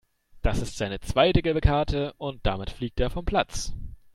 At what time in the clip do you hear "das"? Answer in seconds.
0.41-0.57